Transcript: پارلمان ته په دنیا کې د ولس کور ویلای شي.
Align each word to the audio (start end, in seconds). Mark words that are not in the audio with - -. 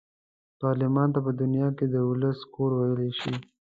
پارلمان 0.61 1.07
ته 1.13 1.19
په 1.25 1.31
دنیا 1.41 1.67
کې 1.77 1.85
د 1.93 1.95
ولس 2.09 2.39
کور 2.53 2.71
ویلای 2.79 3.11
شي. 3.19 3.33